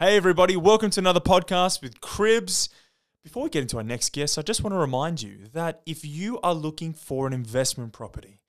[0.00, 2.68] Hey, everybody, welcome to another podcast with Cribs.
[3.24, 6.04] Before we get into our next guest, I just want to remind you that if
[6.04, 8.40] you are looking for an investment property,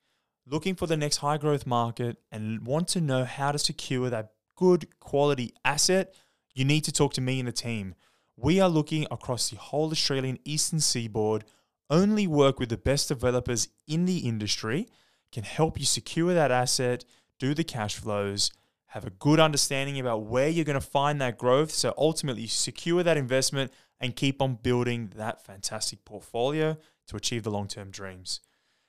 [0.46, 4.30] looking for the next high growth market, and want to know how to secure that
[4.54, 6.14] good quality asset,
[6.54, 7.96] you need to talk to me and the team.
[8.36, 11.42] We are looking across the whole Australian eastern seaboard,
[11.90, 14.86] only work with the best developers in the industry,
[15.32, 17.04] can help you secure that asset,
[17.40, 18.52] do the cash flows
[18.90, 21.70] have a good understanding about where you're going to find that growth.
[21.70, 26.76] So ultimately, secure that investment and keep on building that fantastic portfolio
[27.06, 28.40] to achieve the long term dreams.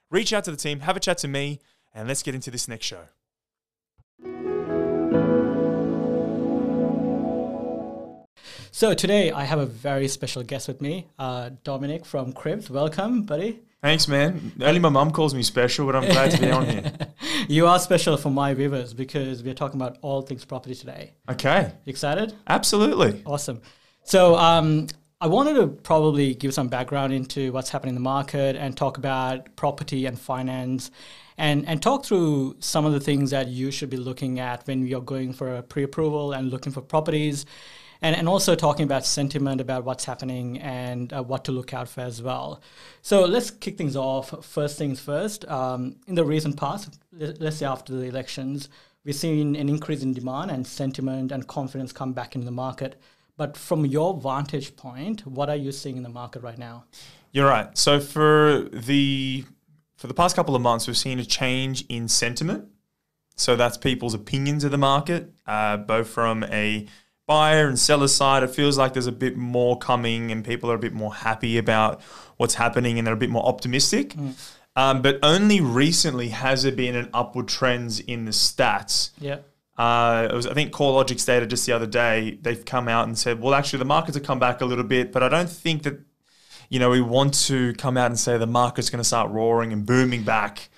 [0.10, 1.60] Reach out to the team, have a chat to me,
[1.94, 3.04] and let's get into this next show.
[8.72, 12.72] So today I have a very special guest with me, uh, Dominic from Cribs.
[12.72, 13.60] Welcome, buddy.
[13.82, 14.52] Thanks, man.
[14.62, 16.92] Only my mum calls me special, but I'm glad to be on here.
[17.48, 21.14] you are special for my viewers because we're talking about all things property today.
[21.28, 21.72] Okay.
[21.86, 22.36] You excited?
[22.48, 23.24] Absolutely.
[23.26, 23.60] Awesome.
[24.04, 24.86] So um,
[25.20, 29.00] I wanted to probably give some background into what's happening in the market and talk
[29.00, 30.92] about property and finance
[31.40, 34.86] and, and talk through some of the things that you should be looking at when
[34.86, 37.48] you're going for a pre-approval and looking for properties
[38.02, 41.88] and, and also talking about sentiment about what's happening and uh, what to look out
[41.88, 42.62] for as well.
[43.02, 44.46] So let's kick things off.
[44.46, 45.48] First things first.
[45.48, 48.70] Um, in the recent past, let's say after the elections,
[49.04, 53.00] we've seen an increase in demand and sentiment and confidence come back in the market.
[53.38, 56.86] But from your vantage point, what are you seeing in the market right now?
[57.32, 57.76] You're right.
[57.78, 59.46] So for the
[59.96, 62.68] for the past couple of months, we've seen a change in sentiment.
[63.36, 66.88] So that's people's opinions of the market, uh, both from a
[67.32, 70.76] buyer and seller side, it feels like there's a bit more coming and people are
[70.76, 72.02] a bit more happy about
[72.36, 74.10] what's happening and they're a bit more optimistic.
[74.16, 74.34] Mm.
[74.76, 79.12] Um, but only recently has there been an upward trends in the stats.
[79.18, 79.38] Yeah.
[79.78, 83.18] Uh, it was, I think CoreLogic's data just the other day, they've come out and
[83.18, 85.84] said, well, actually, the markets have come back a little bit, but I don't think
[85.84, 86.02] that,
[86.68, 89.72] you know, we want to come out and say the market's going to start roaring
[89.72, 90.70] and booming back.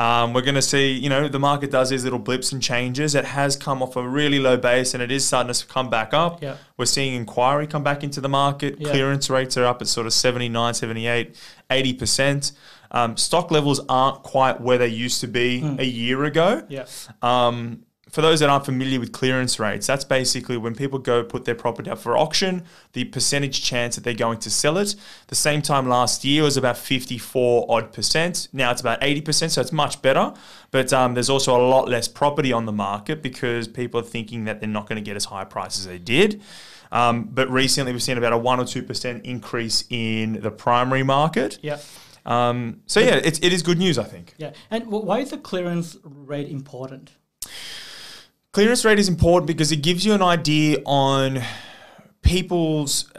[0.00, 3.14] Um, we're going to see, you know, the market does these little blips and changes.
[3.14, 6.14] It has come off a really low base and it is starting to come back
[6.14, 6.42] up.
[6.42, 6.56] Yeah.
[6.78, 8.76] We're seeing inquiry come back into the market.
[8.78, 8.88] Yeah.
[8.88, 11.36] Clearance rates are up at sort of 79, 78,
[11.68, 12.52] 80%.
[12.92, 15.78] Um, stock levels aren't quite where they used to be mm.
[15.78, 16.64] a year ago.
[16.70, 16.86] Yeah.
[17.20, 21.44] Um, for those that aren't familiar with clearance rates, that's basically when people go put
[21.44, 24.94] their property up for auction, the percentage chance that they're going to sell it.
[25.28, 28.48] The same time last year was about 54 odd percent.
[28.52, 30.34] Now it's about 80%, so it's much better.
[30.70, 34.44] But um, there's also a lot less property on the market because people are thinking
[34.44, 36.42] that they're not going to get as high prices as they did.
[36.92, 41.58] Um, but recently we've seen about a 1 or 2% increase in the primary market.
[41.62, 41.78] Yeah.
[42.26, 44.34] Um, so yeah, it's, it is good news, I think.
[44.36, 44.52] Yeah.
[44.70, 47.12] And why is the clearance rate important?
[48.52, 51.40] Clearance rate is important because it gives you an idea on
[52.22, 53.10] people's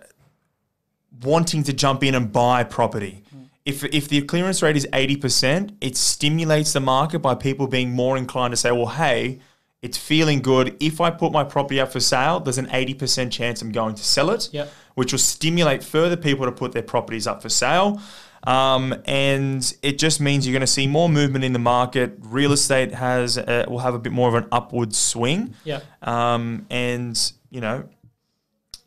[1.23, 3.23] wanting to jump in and buy property.
[3.33, 3.47] Mm.
[3.65, 8.17] If, if the clearance rate is 80%, it stimulates the market by people being more
[8.17, 9.39] inclined to say, well, hey,
[9.81, 10.75] it's feeling good.
[10.79, 14.03] If I put my property up for sale, there's an 80% chance I'm going to
[14.03, 14.69] sell it, yep.
[14.95, 18.01] which will stimulate further people to put their properties up for sale.
[18.43, 22.17] Um, and it just means you're going to see more movement in the market.
[22.19, 25.53] Real estate has uh, will have a bit more of an upward swing.
[25.63, 25.81] Yeah.
[26.01, 27.87] Um, and you know,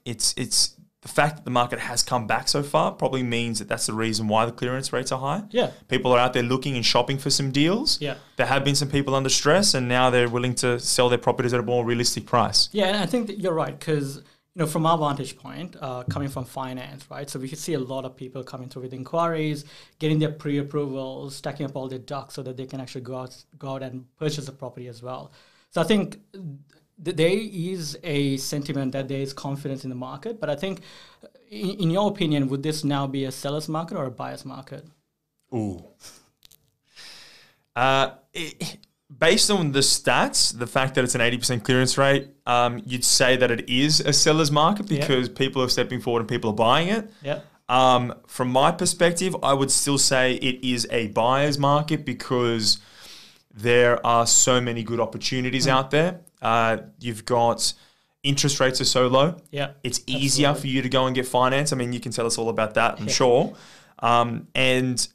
[0.04, 3.68] it's it's the fact that the market has come back so far probably means that
[3.68, 5.42] that's the reason why the clearance rates are high.
[5.50, 5.70] Yeah.
[5.88, 8.00] People are out there looking and shopping for some deals.
[8.00, 8.14] Yeah.
[8.36, 11.52] There have been some people under stress, and now they're willing to sell their properties
[11.52, 12.70] at a more realistic price.
[12.72, 14.22] Yeah, and I think that you're right because
[14.54, 17.28] you know, from our vantage point, uh, coming from finance, right?
[17.28, 19.64] So we could see a lot of people coming through with inquiries,
[19.98, 23.36] getting their pre-approvals, stacking up all their ducks so that they can actually go out,
[23.58, 25.32] go out and purchase a property as well.
[25.70, 30.38] So I think th- there is a sentiment that there is confidence in the market,
[30.38, 30.82] but I think,
[31.50, 34.86] in, in your opinion, would this now be a seller's market or a buyer's market?
[35.52, 35.84] Ooh.
[37.76, 38.78] Uh, it,
[39.18, 43.36] based on the stats, the fact that it's an 80% clearance rate, um, you'd say
[43.36, 45.36] that it is a seller's market because yep.
[45.36, 47.10] people are stepping forward and people are buying it.
[47.22, 47.40] Yeah.
[47.68, 52.78] Um, from my perspective, I would still say it is a buyer's market because
[53.52, 55.70] there are so many good opportunities mm.
[55.70, 56.20] out there.
[56.42, 57.72] Uh, you've got
[58.22, 59.36] interest rates are so low.
[59.50, 59.72] Yeah.
[59.82, 60.60] It's easier absolutely.
[60.60, 61.72] for you to go and get finance.
[61.72, 63.12] I mean, you can tell us all about that, I'm yeah.
[63.12, 63.54] sure.
[64.00, 65.06] Um, and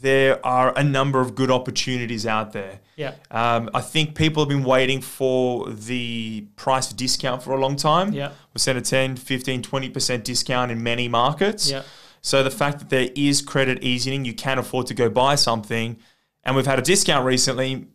[0.00, 2.80] there are a number of good opportunities out there.
[2.96, 3.14] Yeah.
[3.30, 8.12] Um, I think people have been waiting for the price discount for a long time.
[8.12, 8.32] Yeah.
[8.52, 11.70] We've seen a 10, 15, 20% discount in many markets.
[11.70, 11.82] Yeah.
[12.20, 15.98] So the fact that there is credit easing, you can afford to go buy something,
[16.44, 17.86] and we've had a discount recently,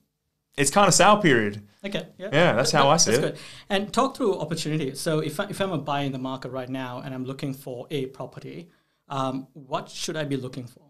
[0.58, 1.62] it's kind of sale period.
[1.86, 2.08] Okay.
[2.18, 2.30] Yeah.
[2.32, 3.34] Yeah, that's how I see That's it.
[3.34, 3.40] good.
[3.70, 5.00] And talk through opportunities.
[5.00, 7.54] So if, I, if I'm a buyer in the market right now and I'm looking
[7.54, 8.70] for a property,
[9.10, 10.84] um, what should I be looking for?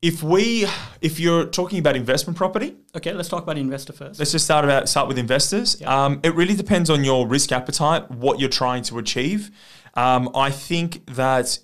[0.00, 0.64] If we,
[1.00, 4.18] if you're talking about investment property, Okay, let's talk about investor first.
[4.20, 5.80] let's just start about start with investors.
[5.80, 6.04] Yeah.
[6.04, 9.50] Um, it really depends on your risk appetite, what you're trying to achieve.
[9.94, 11.58] Um, I think that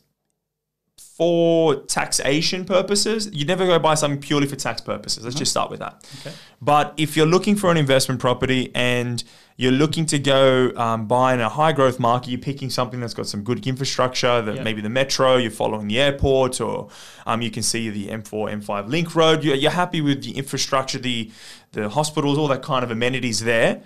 [1.16, 5.22] for taxation purposes, you'd never go buy something purely for tax purposes.
[5.22, 6.04] Let's just start with that.
[6.20, 6.34] Okay.
[6.60, 9.22] But if you're looking for an investment property and
[9.56, 13.14] you're looking to go um, buy in a high growth market, you're picking something that's
[13.14, 16.88] got some good infrastructure, that maybe the metro, you're following the airport, or
[17.26, 19.44] um, you can see the M4, M5 link road.
[19.44, 21.30] You're, you're happy with the infrastructure, the
[21.70, 23.82] the hospitals, all that kind of amenities there.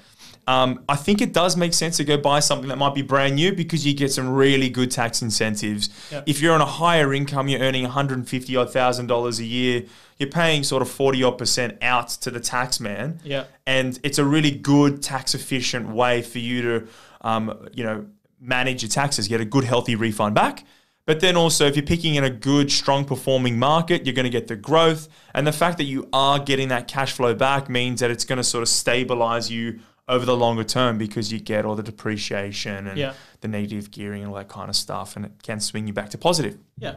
[0.49, 3.35] Um, I think it does make sense to go buy something that might be brand
[3.35, 5.91] new because you get some really good tax incentives.
[6.11, 6.25] Yep.
[6.27, 9.85] If you're on a higher income, you're earning 150 odd thousand dollars a year.
[10.19, 13.45] You're paying sort of 40 odd percent out to the tax man Yeah.
[13.67, 16.89] and it's a really good tax efficient way for you to
[17.21, 18.07] um, you know
[18.41, 20.65] manage your taxes get a good healthy refund back
[21.07, 24.31] but then also if you're picking in a good strong performing market you're going to
[24.31, 28.01] get the growth and the fact that you are getting that cash flow back means
[28.01, 31.65] that it's going to sort of stabilize you over the longer term because you get
[31.67, 33.13] all the depreciation and Yeah.
[33.41, 36.11] the negative gearing and all that kind of stuff and it can swing you back
[36.11, 36.97] to positive Yeah.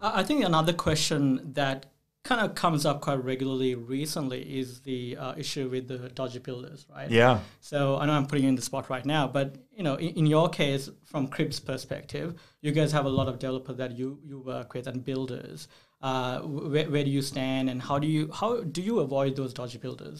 [0.00, 1.86] I I think another question that
[2.24, 6.86] kind of comes up quite regularly recently is the uh, issue with the dodgy builders,
[6.94, 7.10] right?
[7.10, 9.96] yeah So I know I'm putting you in the spot right now, but you know,
[9.96, 12.28] in, in your case, from Crib's perspective,
[12.60, 15.66] you guys have a lot of developers that you, you work with and builders.
[16.00, 16.40] Uh,
[16.72, 19.78] where, where do you stand, and how do you how do you avoid those dodgy
[19.78, 20.18] builders?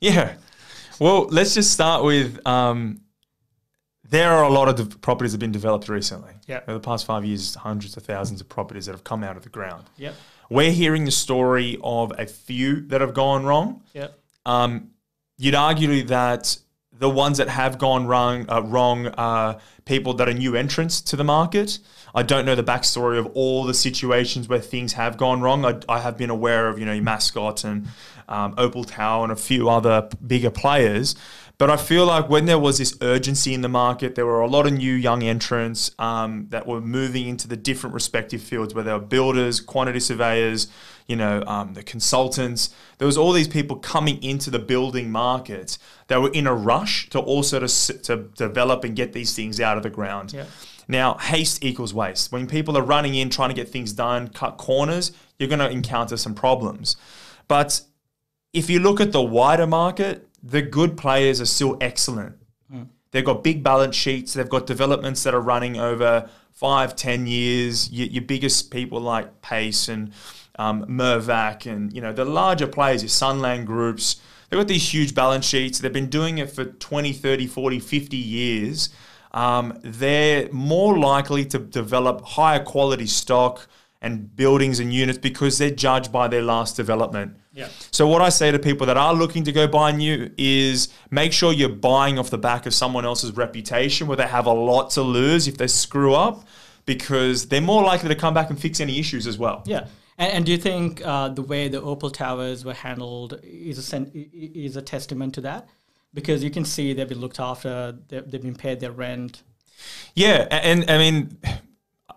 [0.00, 0.34] Yeah.
[0.98, 3.00] Well, let's just start with um,
[4.08, 6.32] there are a lot of de- properties that have been developed recently.
[6.46, 6.60] Yeah.
[6.68, 9.42] Over the past five years, hundreds of thousands of properties that have come out of
[9.42, 9.84] the ground.
[9.96, 10.14] Yep.
[10.50, 13.82] We're hearing the story of a few that have gone wrong.
[13.94, 14.18] Yep.
[14.46, 14.90] Um,
[15.38, 16.58] you'd argue that
[16.92, 21.16] the ones that have gone wrong, uh, wrong are people that are new entrants to
[21.16, 21.78] the market.
[22.14, 25.64] I don't know the backstory of all the situations where things have gone wrong.
[25.64, 27.88] I, I have been aware of, you know, your mascot and
[28.28, 31.14] um, Opal Tower and a few other bigger players.
[31.56, 34.48] But I feel like when there was this urgency in the market, there were a
[34.48, 38.82] lot of new young entrants um, that were moving into the different respective fields, where
[38.82, 40.66] they were builders, quantity surveyors,
[41.06, 42.74] you know, um, the consultants.
[42.98, 45.78] There was all these people coming into the building market
[46.08, 49.76] that were in a rush to also to, to develop and get these things out
[49.76, 50.32] of the ground.
[50.32, 50.46] Yeah.
[50.88, 52.32] Now, haste equals waste.
[52.32, 55.70] When people are running in, trying to get things done, cut corners, you're going to
[55.70, 56.96] encounter some problems.
[57.48, 57.82] But
[58.54, 62.36] if you look at the wider market, the good players are still excellent.
[63.14, 64.32] They've got big balance sheets.
[64.32, 67.88] They've got developments that are running over five, ten years.
[67.92, 70.12] Your, your biggest people like Payce and
[70.58, 74.20] um, Mirvac and you know the larger players, your Sunland groups.
[74.50, 75.78] They've got these huge balance sheets.
[75.78, 78.88] They've been doing it for 20, 30, 40, 50 years.
[79.30, 83.68] Um, they're more likely to develop higher quality stock
[84.04, 87.36] and buildings and units because they're judged by their last development.
[87.52, 87.68] Yeah.
[87.90, 91.32] So what I say to people that are looking to go buy new is make
[91.32, 94.90] sure you're buying off the back of someone else's reputation where they have a lot
[94.90, 96.46] to lose if they screw up
[96.86, 99.62] because they're more likely to come back and fix any issues as well.
[99.66, 99.86] Yeah.
[100.18, 103.82] And, and do you think uh, the way the Opal Towers were handled is a
[103.82, 105.66] sen- i- i- is a testament to that?
[106.12, 109.42] Because you can see they've been looked after, they've, they've been paid their rent.
[110.14, 111.36] Yeah, and, I mean,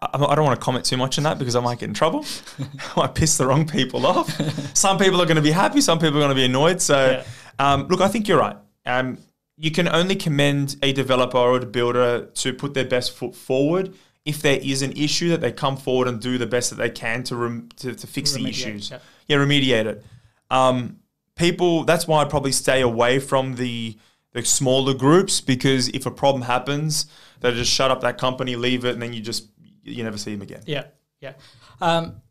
[0.01, 1.93] I I don't want to comment too much on that because I might get in
[1.93, 2.25] trouble.
[2.59, 4.29] I might piss the wrong people off.
[4.77, 6.81] some people are going to be happy, some people are going to be annoyed.
[6.81, 7.23] So, Yeah.
[7.73, 8.57] um, look, I think you're right.
[8.85, 9.17] Um,
[9.57, 13.93] you can only commend a developer or a builder to put their best foot forward.
[14.23, 16.89] If there is an issue, that they come forward and do the best that they
[16.89, 18.91] can to rem- to, to fix the issues.
[18.91, 18.99] yeah.
[19.27, 20.05] yeah, remediate it.
[20.51, 20.97] Um,
[21.35, 23.97] people, that's why I'd probably stay away from the
[24.33, 27.07] the smaller groups because if a problem happens,
[27.39, 29.47] they just shut up that company, leave it, and then you just
[29.87, 30.61] you never see them again.
[30.65, 30.85] Yeah,
[31.21, 31.33] yeah.
[31.81, 32.21] Um,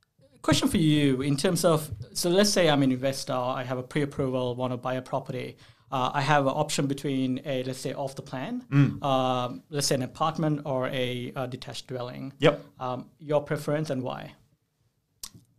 [0.43, 3.83] question for you in terms of so let's say I'm an investor, I have a
[3.83, 5.57] pre-approval, want to buy a property.
[5.91, 8.65] Uh, I have an option between a let's say off the plan,
[9.03, 12.33] um, let's say an apartment or a, uh detached dwelling.
[12.39, 12.65] Yep.
[12.81, 14.35] Um, your preference and why?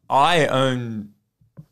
[0.09, 1.13] I own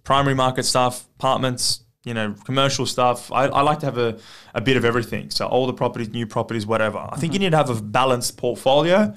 [0.03, 3.31] primary market stuff, apartments, you know, commercial stuff.
[3.31, 4.19] I, I like to have a,
[4.53, 5.29] a bit of everything.
[5.31, 6.97] So older properties, new properties, whatever.
[6.97, 9.13] I think you need to have a balanced portfolio.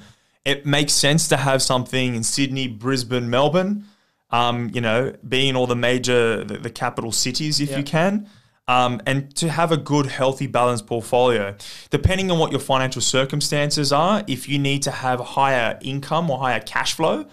[0.49, 3.85] It makes sense to have something in Sydney, Brisbane, Melbourne,
[4.31, 7.79] um, you know, being all the major, the, the capital cities if Yeah.
[7.79, 8.29] you can.
[8.67, 11.55] Um, and to have a good, healthy, balanced portfolio,
[11.91, 16.39] depending on what your financial circumstances are, if you need to have higher income or
[16.39, 17.27] higher cash flow,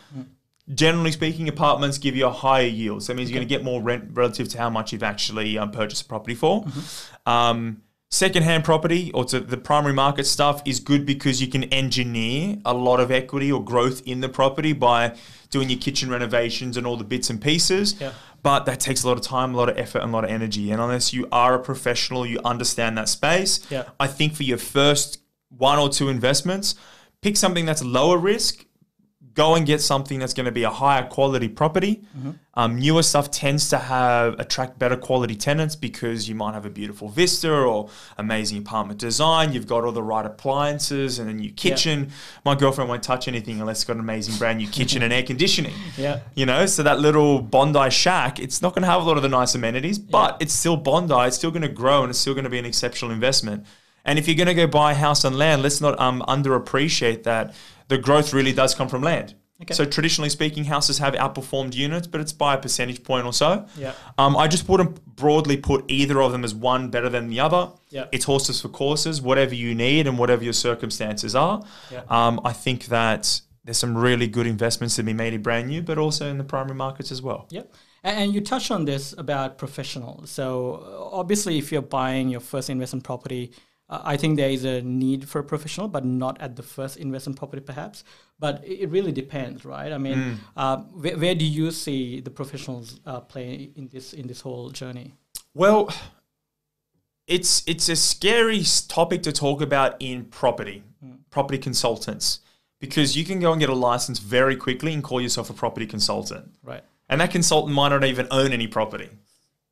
[0.74, 3.04] Generally speaking, apartments give you a higher yield.
[3.04, 5.60] So that means you're going to get more rent relative to how much you've actually
[5.60, 6.64] um, purchased a property for.
[6.64, 7.30] Mm-hmm.
[7.30, 7.82] Um,
[8.16, 12.74] secondhand property or to the primary market stuff is good because you can engineer a
[12.74, 15.14] lot of equity or growth in the property by
[15.50, 18.00] doing your kitchen renovations and all the bits and pieces.
[18.00, 18.14] Yeah.
[18.42, 20.30] But that takes a lot of time, a lot of effort, and a lot of
[20.30, 20.72] energy.
[20.72, 23.60] And unless you are a professional, you understand that space.
[23.70, 23.84] Yeah.
[24.00, 25.20] I think for your first
[25.50, 26.76] one or two investments,
[27.22, 28.66] pick something that's lower risk.
[29.36, 32.04] Go and get something that's going to be a higher quality property.
[32.58, 36.70] Um, newer stuff tends to have attract better quality tenants because you might have a
[36.70, 39.52] beautiful vista or amazing apartment design.
[39.52, 42.12] You've got all the right appliances and a new kitchen.
[42.46, 45.24] My girlfriend won't touch anything unless it's got an amazing brand new kitchen and air
[45.24, 45.74] conditioning.
[45.98, 46.22] Yeah.
[46.34, 49.24] You know, so that little Bondi shack, it's not going to have a lot of
[49.24, 51.28] the nice amenities, but it's still Bondi.
[51.28, 53.66] It's still going to grow and it's still going to be an exceptional investment.
[54.06, 57.24] And if you're going to go buy a house on land, let's not um, underappreciate
[57.24, 57.54] that
[57.88, 59.36] the growth really does come from land.
[59.62, 59.74] Okay.
[59.74, 63.66] So traditionally speaking, houses have outperformed units, but it's by a percentage point or so.
[63.78, 63.94] Yeah.
[64.18, 67.72] Um, I just wouldn't broadly put either of them as one better than the other.
[67.90, 68.08] Yeah.
[68.12, 71.64] It's horses for courses, whatever you need and whatever your circumstances are.
[71.90, 72.02] Yeah.
[72.10, 75.82] Um, I think that there's some really good investments to be made in brand new,
[75.82, 77.48] but also in the primary markets as well.
[77.50, 77.74] Yep.
[78.04, 80.30] And you touched on this about professionals.
[80.30, 83.54] So obviously, if you're buying your first investment property,
[83.90, 86.98] uh, I think there is a need for a professional, but not at the first
[86.98, 88.04] investment property, perhaps.
[88.40, 89.92] But it it really depends, right?
[89.92, 94.28] I mean, uh, where, where do you see the professionals uh, play in this in
[94.28, 95.14] this whole journey?
[95.54, 95.90] Well,
[97.28, 100.84] it's it's a scary topic to talk about in property,
[101.30, 102.40] property consultants,
[102.80, 105.88] because you can go and get a license very quickly and call yourself a property
[105.88, 106.56] consultant.
[106.64, 106.84] Right.
[107.08, 109.10] And that consultant might not even own any property.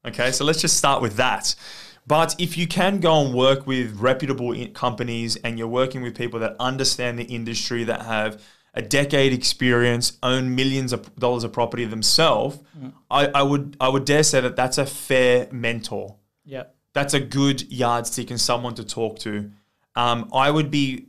[0.05, 1.55] Okay, so let's just start with that.
[2.05, 6.39] But if you can go and work with reputable companies and you're working with people
[6.41, 8.41] that understand the industry, that have
[8.73, 12.59] a decade experience, own millions of dollars of property themselves,
[13.09, 16.63] I, I would I would dare say that that's a fair mentor Yeah.
[16.93, 19.51] that's a good yardstick and someone to talk to.
[19.95, 21.07] Um, I would be,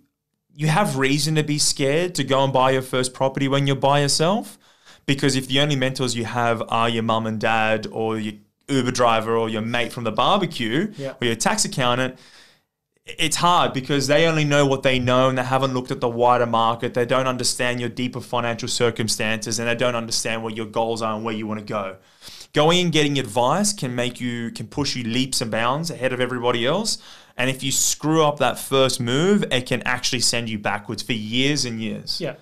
[0.54, 3.76] you have reason to be scared to go and buy your first property when you're
[3.76, 4.58] by yourself,
[5.06, 8.34] because if the only mentors you have are your mum and dad or your
[8.68, 11.14] Uber driver or your mate from the barbecue Yeah.
[11.20, 12.18] or your tax accountant,
[13.06, 16.08] it's hard because they only know what they know and they haven't looked at the
[16.08, 16.94] wider market.
[16.94, 21.14] They don't understand your deeper financial circumstances and they don't understand what your goals are
[21.14, 21.96] and where you want to go.
[22.54, 26.20] Going and getting advice can make you can push you leaps and bounds ahead of
[26.20, 26.98] everybody else.
[27.36, 31.12] And if you screw up that first move, it can actually send you backwards for
[31.12, 32.20] years and years.
[32.20, 32.36] Yeah.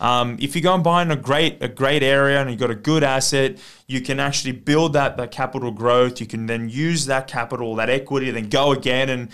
[0.00, 2.70] Um, if you go and buy in a great a great area and you've got
[2.70, 6.20] a good asset, you can actually build that that capital growth.
[6.20, 9.28] You can then use that capital, that equity, then go again and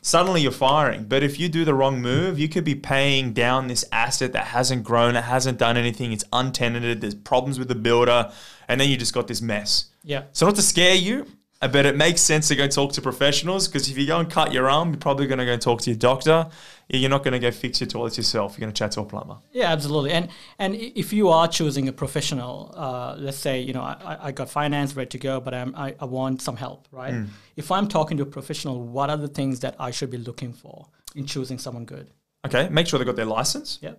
[0.00, 1.04] suddenly you're firing.
[1.04, 4.46] But if you do the wrong move, you could be paying down this asset that
[4.46, 8.30] hasn't grown, it hasn't done anything, it's untenanted, there's problems with the builder,
[8.68, 9.86] and then you just got this mess.
[10.02, 10.24] Yeah.
[10.32, 11.26] So not to scare you,
[11.68, 14.52] but it makes sense to go talk to professionals because if you go and cut
[14.52, 16.48] your arm, you're probably going to go talk to your doctor.
[16.88, 18.52] You're not going to go fix your toilets yourself.
[18.52, 19.38] You're going to chat to a plumber.
[19.52, 20.10] Yeah, absolutely.
[20.12, 20.28] And
[20.58, 24.50] and if you are choosing a professional, uh, let's say you know I, I- got
[24.50, 27.14] finance ready to go, but I'm, I I want some help, right?
[27.56, 30.52] If I'm talking to a professional, what are the things that I should be looking
[30.52, 32.10] for in choosing someone good?
[32.44, 33.78] Okay, make sure they got their license.
[33.80, 33.94] Yeah,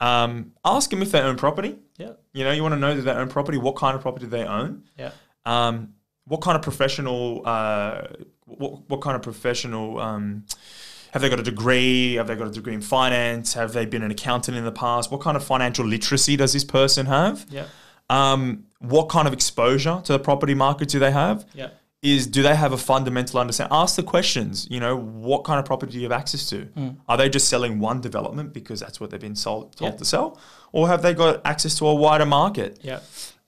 [0.00, 1.76] Um, ask them if they own property.
[1.98, 3.58] yeah, You know, you want to know that they own property.
[3.58, 4.84] What kind of property do they own?
[4.98, 5.10] yeah,
[5.44, 5.94] Um,
[6.26, 7.42] what kind of professional?
[7.44, 8.02] Uh,
[8.46, 9.98] what, what kind of professional?
[9.98, 10.44] Um,
[11.12, 12.14] have they got a degree?
[12.14, 13.54] Have they got a degree in finance?
[13.54, 15.10] Have they been an accountant in the past?
[15.10, 17.44] What kind of financial literacy does this person have?
[17.50, 17.66] yeah,
[18.08, 21.44] Um, what kind of exposure to the property market do they have?
[21.54, 21.68] yeah,
[22.02, 23.76] Is do they have a fundamental understanding?
[23.76, 24.66] Ask the questions.
[24.70, 26.68] You know, what kind of property do you have access to?
[27.08, 29.98] Are they just selling one development because that's what they've been sold, told Yeah.
[29.98, 30.40] to sell,
[30.72, 32.78] or have they got access to a wider market?
[32.82, 33.00] yeah,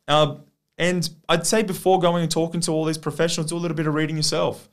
[0.06, 0.42] Um,
[0.76, 3.86] and I'd say before going and talking to all these professionals, do a little bit
[3.86, 4.68] of reading yourself.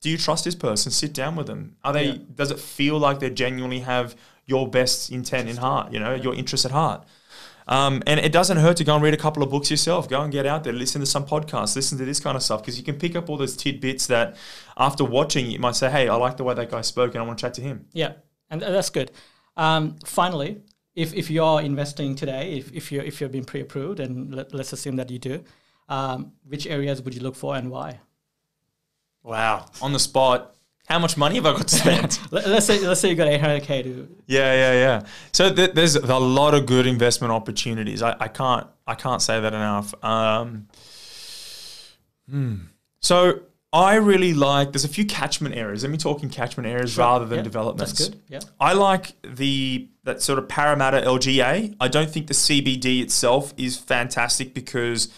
[0.00, 0.90] Do you trust this person?
[0.90, 1.76] Sit down with them.
[1.84, 2.06] Are they?
[2.06, 2.18] Yeah.
[2.34, 5.92] Does it feel like they genuinely have your best intent in heart?
[5.92, 7.04] You know, your interest at heart.
[7.68, 10.08] Um, and it doesn't hurt to go and read a couple of books yourself.
[10.08, 12.60] Go and get out there, listen to some podcasts, listen to this kind of stuff
[12.60, 14.36] because you can pick up all those tidbits that,
[14.76, 17.26] after watching, you might say, "Hey, I like the way that guy spoke, and I
[17.26, 18.14] want to chat to him." yeah,
[18.50, 19.12] and that's good.
[19.56, 20.62] Um, finally,
[20.94, 24.72] if, if you're investing today, if, if you're if you're being pre-approved, and let, let's
[24.72, 25.42] assume that you do,
[25.88, 28.00] um, which areas would you look for and why?
[29.22, 30.54] Wow, on the spot.
[30.86, 32.18] How much money have I got to spend?
[32.32, 35.06] Let, let's say let's say you got 800k to Yeah, yeah, yeah.
[35.32, 38.02] So th- there's a lot of good investment opportunities.
[38.02, 39.94] I, I can't I can't say that enough.
[40.04, 40.66] Um,
[42.28, 42.56] hmm.
[42.98, 44.72] So I really like.
[44.72, 45.82] There's a few catchment areas.
[45.82, 47.92] Let me talk in catchment areas rather than Yeah, developments.
[47.92, 48.20] That's good.
[48.28, 48.40] Yeah.
[48.60, 51.74] I like the that sort of Parramatta LGA.
[51.80, 55.08] I don't think the CBD itself is fantastic because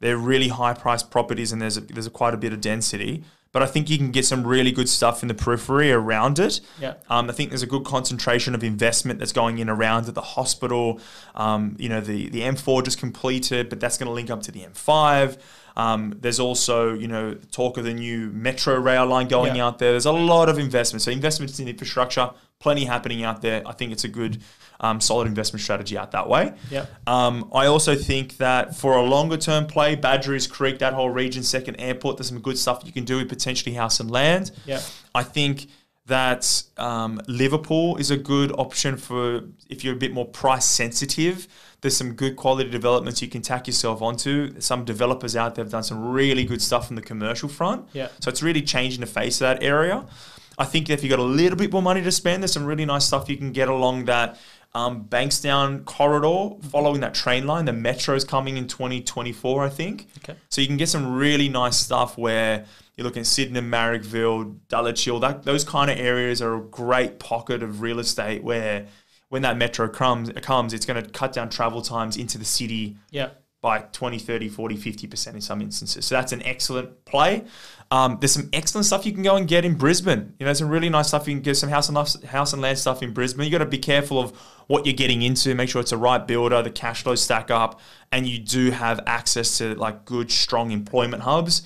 [0.00, 3.22] they're really high priced properties and there's a, there's a quite a bit of density.
[3.52, 6.60] But I think you can get some really good stuff in the periphery around it.
[6.80, 6.94] Yeah.
[7.08, 10.20] Um, I think there's a good concentration of investment that's going in around at the
[10.20, 11.00] hospital.
[11.34, 14.52] Um, you know, the, the M4 just completed, but that's going to link up to
[14.52, 15.36] the M5.
[15.76, 19.66] Um, there's also, you know, talk of the new metro rail line going Yeah.
[19.66, 19.90] out there.
[19.92, 21.02] There's a lot of investment.
[21.02, 23.62] So investments in infrastructure, plenty happening out there.
[23.66, 24.42] I think it's a good,
[24.80, 26.52] um, solid investment strategy out that way.
[26.70, 26.86] Yeah.
[27.06, 31.42] Um, I also think that for a longer term play, Badgerys Creek, that whole region,
[31.42, 34.50] second airport, there's some good stuff you can do with potentially house and land.
[34.66, 34.82] Yeah.
[35.14, 35.68] I think
[36.06, 41.48] that um, Liverpool is a good option for if you're a bit more price sensitive.
[41.80, 44.60] There's some good quality developments you can tack yourself onto.
[44.60, 47.88] Some developers out there have done some really good stuff on the commercial front.
[47.94, 48.08] Yeah.
[48.20, 50.04] So it's really changing the face of that area.
[50.58, 52.84] I think if you've got a little bit more money to spend, there's some really
[52.84, 54.38] nice stuff you can get along that
[54.74, 57.64] um, Bankstown corridor, following that train line.
[57.64, 60.08] The metro's coming in 2024, I think.
[60.18, 60.38] Okay.
[60.48, 62.66] So you can get some really nice stuff where
[62.96, 65.20] you're looking at Sydenham, Marrickville, Dulwich Hill.
[65.20, 68.86] That those kind of areas are a great pocket of real estate where
[69.28, 72.96] when that metro comes, comes it's going to cut down travel times into the city
[73.10, 73.30] Yeah.
[73.60, 76.06] By 20, 30, 40, 50% in some instances.
[76.06, 77.44] So that's an excellent play.
[77.90, 80.34] Um, there's some excellent stuff you can go and get in Brisbane.
[80.38, 82.78] You know, some really nice stuff you can get some house and house and land
[82.78, 83.44] stuff in Brisbane.
[83.44, 84.30] You got to be careful of
[84.68, 85.54] what you're getting into.
[85.54, 87.80] Make sure it's the right builder, the cash flows stack up,
[88.12, 91.62] and you do have access to like good, strong employment hubs.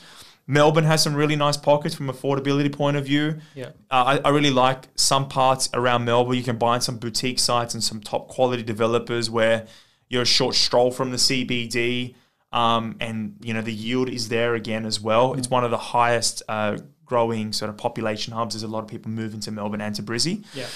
[0.46, 3.38] Melbourne has some really nice pockets from affordability point of view.
[3.54, 3.68] Yeah.
[3.90, 6.36] Uh, I, I really like some parts around Melbourne.
[6.36, 9.66] You can buy some boutique sites and some top quality developers where
[10.14, 12.14] you're a short stroll from the CBD,
[12.52, 15.34] um, and you know the yield is there again as well.
[15.34, 18.54] It's one of the highest uh, growing sort of population hubs.
[18.54, 20.44] There's a lot of people moving to Melbourne and to Brizzy.
[20.54, 20.66] Yeah.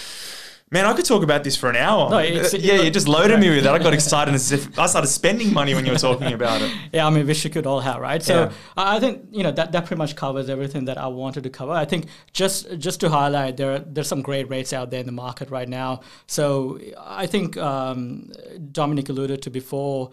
[0.71, 2.11] Man, I could talk about this for an hour.
[2.11, 3.75] No, it's- yeah, you just loaded me with that.
[3.75, 6.71] I got excited as if I started spending money when you were talking about it.
[6.93, 8.23] Yeah, I mean, wish you could all have, right?
[8.23, 8.53] So Yeah.
[8.77, 11.73] I think you know that, that pretty much covers everything that I wanted to cover.
[11.73, 15.07] I think just just to highlight, there are, there's some great rates out there in
[15.07, 16.01] the market right now.
[16.27, 18.31] So I think um,
[18.73, 20.11] Dominic alluded to before.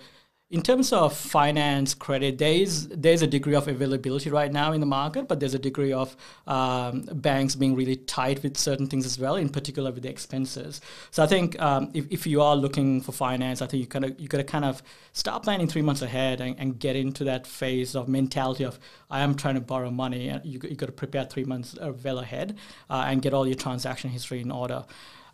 [0.51, 4.79] In terms of finance credit, there is there's a degree of availability right now in
[4.79, 9.07] the market, but there's a degree of um, banks being really tight with certain things
[9.07, 10.81] as well, in particular with the expenses.
[11.09, 14.05] So I think um, if, if you are looking for finance, I think you kind
[14.05, 17.23] of you got to kind of start planning three months ahead and, and get into
[17.23, 18.77] that phase of mentality of
[19.09, 21.91] I am trying to borrow money, and you you got to prepare three months uh,
[22.03, 22.55] well ahead
[22.87, 24.85] uh, and get all your transaction history in order.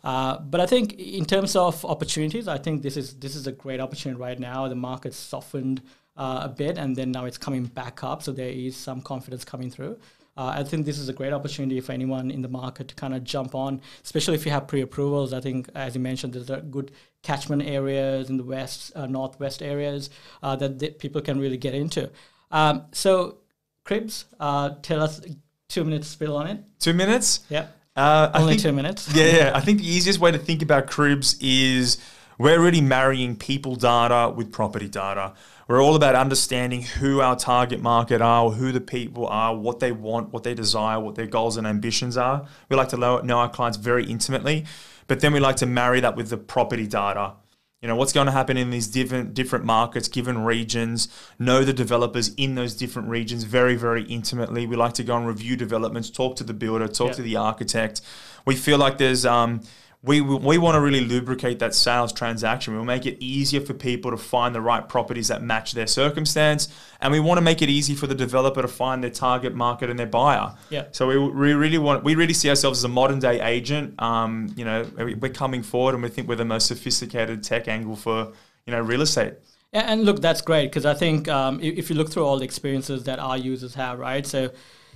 [0.04, 3.52] Uh, but I think in terms of opportunities, I think this is this is a
[3.52, 4.68] great opportunity right now.
[4.68, 5.82] The market's softened
[6.16, 9.44] uh, a bit, and then now it's coming back up, so there is some confidence
[9.44, 9.98] coming through.
[10.36, 13.14] Uh, I think this is a great opportunity for anyone in the market to kind
[13.14, 15.34] of jump on, especially if you have pre-approvals.
[15.34, 16.90] I think, as you mentioned, there's a good
[17.22, 20.08] catchment areas in the west, uh, northwest areas
[20.42, 22.10] uh, that the people can really get into.
[22.50, 23.38] Um, so,
[23.84, 25.20] Cribs, uh, tell us
[25.68, 26.60] two minutes spill on it.
[26.78, 27.40] Two minutes.
[27.50, 29.14] Yeah, Uh, I only think- two minutes.
[29.14, 29.52] Yeah, yeah.
[29.54, 31.98] I think the easiest way to think about cribs is
[32.38, 35.34] we're really marrying people data with property data.
[35.68, 39.92] We're all about understanding who our target market are, who the people are, what they
[39.92, 42.46] want, what they desire, what their goals and ambitions are.
[42.68, 44.64] We like to know our clients very intimately,
[45.06, 47.34] but then we like to marry that with the property data.
[47.82, 51.08] You know, what's going to happen in these different different markets, given regions,
[51.40, 54.66] know the developers in those different regions very, very intimately.
[54.68, 57.14] We like to go and review developments, talk to the builder, talk Yeah.
[57.14, 58.00] to the architect.
[58.46, 59.62] We feel like there's um,
[60.04, 62.74] we we want to really lubricate that sales transaction.
[62.74, 66.68] We'll make it easier for people to find the right properties that match their circumstance,
[67.00, 69.90] and we want to make it easy for the developer to find their target market
[69.90, 70.54] and their buyer.
[70.70, 70.86] Yeah.
[70.90, 74.00] So we, we really want we really see ourselves as a modern day agent.
[74.02, 77.68] Um, you know, we- we're coming forward, and we think we're the most sophisticated tech
[77.68, 78.32] angle for
[78.66, 79.34] you know real estate.
[79.72, 82.44] Yeah, and look, that's great because I think um, if you look through all the
[82.44, 84.26] experiences that our users have, right?
[84.26, 84.50] So,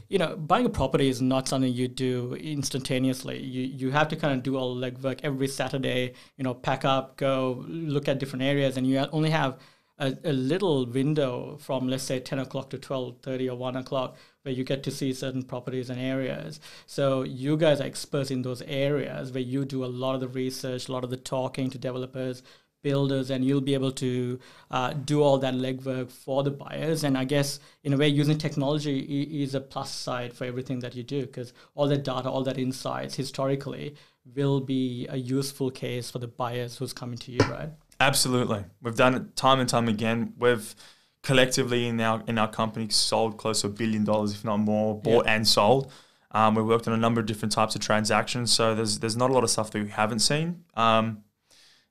[0.08, 3.42] you know, buying a property is not something you do instantaneously.
[3.42, 6.14] You you have to kind of do all the legwork every Saturday.
[6.36, 9.58] You know, pack up, go look at different areas, and you only have
[9.98, 14.54] a, a little window from let's say 10 o'clock to 12.30 or 1 o'clock where
[14.54, 18.62] you get to see certain properties and areas so you guys are experts in those
[18.62, 21.78] areas where you do a lot of the research a lot of the talking to
[21.78, 22.42] developers
[22.88, 24.38] builders and you'll be able to
[24.70, 28.38] uh, do all that legwork for the buyers and i guess in a way using
[28.38, 28.98] technology
[29.44, 32.58] is a plus side for everything that you do because all that data all that
[32.58, 33.94] insights historically
[34.34, 38.96] will be a useful case for the buyers who's coming to you right Absolutely, we've
[38.96, 40.34] done it time and time again.
[40.38, 40.74] We've
[41.22, 45.00] collectively in our in our company sold close to a billion dollars, if not more,
[45.00, 45.90] bought and sold.
[46.30, 49.30] Um, we worked on a number of different types of transactions, so there's there's not
[49.30, 50.64] a lot of stuff that we haven't seen.
[50.74, 51.22] Um,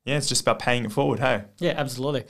[0.05, 1.19] yeah, it's just about paying it forward.
[1.19, 2.23] Hey, Yeah, absolutely.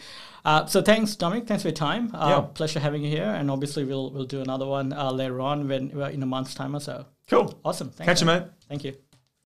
[0.43, 1.47] Uh, so thanks, Dominic.
[1.47, 2.11] Thanks for your time.
[2.13, 2.39] Uh, Yeah.
[2.53, 3.23] Pleasure having you here.
[3.25, 6.75] And obviously, we'll we'll do another one uh, later on when in a month's time
[6.75, 7.05] or so.
[7.29, 7.59] cool.
[7.63, 7.89] Awesome.
[7.89, 8.43] Thanks, Catch you, mate.
[8.69, 8.95] Thank you.